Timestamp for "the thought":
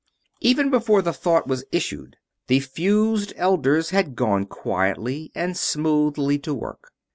1.03-1.45